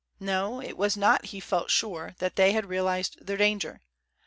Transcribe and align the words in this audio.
No; 0.19 0.59
it 0.59 0.77
was 0.79 0.97
not, 0.97 1.25
he 1.25 1.39
felt 1.39 1.69
sure, 1.69 2.15
that 2.17 2.35
they 2.35 2.53
had 2.53 2.65
realized 2.65 3.23
their 3.23 3.37
danger. 3.37 3.81